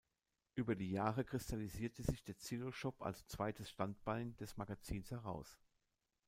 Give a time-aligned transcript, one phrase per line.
[0.55, 5.59] Über die Jahre kristallisierte sich der Zillo-Shop als zweites Standbein des Magazins heraus.